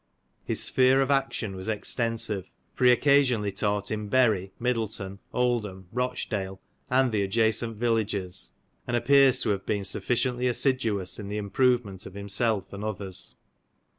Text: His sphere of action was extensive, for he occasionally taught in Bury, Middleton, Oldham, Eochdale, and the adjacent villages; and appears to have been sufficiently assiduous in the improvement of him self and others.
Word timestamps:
His 0.43 0.63
sphere 0.63 0.99
of 0.99 1.11
action 1.11 1.55
was 1.55 1.67
extensive, 1.67 2.49
for 2.73 2.85
he 2.85 2.91
occasionally 2.91 3.51
taught 3.51 3.91
in 3.91 4.07
Bury, 4.09 4.51
Middleton, 4.59 5.19
Oldham, 5.31 5.89
Eochdale, 5.93 6.57
and 6.89 7.11
the 7.11 7.21
adjacent 7.21 7.77
villages; 7.77 8.53
and 8.87 8.97
appears 8.97 9.37
to 9.43 9.51
have 9.51 9.67
been 9.67 9.83
sufficiently 9.83 10.47
assiduous 10.47 11.19
in 11.19 11.27
the 11.29 11.37
improvement 11.37 12.07
of 12.07 12.15
him 12.15 12.29
self 12.29 12.73
and 12.73 12.83
others. 12.83 13.37